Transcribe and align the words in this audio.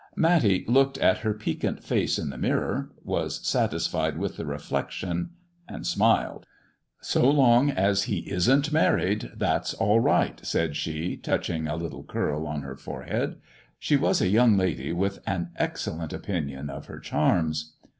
Matty 0.15 0.65
looked 0.67 0.97
at 0.97 1.19
her 1.19 1.31
piquant 1.35 1.83
face 1.83 2.17
in 2.17 2.31
the 2.31 2.37
mirror, 2.39 2.89
was 3.03 3.39
satisfied 3.47 4.17
with 4.17 4.35
the 4.35 4.47
reflection, 4.47 5.29
and 5.69 5.85
smiled." 5.85 6.47
So 7.01 7.29
long 7.29 7.69
as 7.69 8.05
he 8.05 8.21
isn't 8.27 8.71
married, 8.73 9.31
that's 9.37 9.75
all 9.75 9.99
right," 9.99 10.43
said 10.43 10.75
she, 10.75 11.17
touching 11.17 11.67
a 11.67 11.75
little 11.75 12.03
curl 12.03 12.47
on 12.47 12.63
her 12.63 12.75
forehead. 12.75 13.35
She 13.77 13.95
was 13.95 14.21
a 14.23 14.27
young 14.27 14.57
lady 14.57 14.91
with 14.91 15.19
an 15.27 15.51
excellent 15.55 16.13
opinion 16.13 16.71
of 16.71 16.87
her 16.87 16.97
charms. 16.97 17.73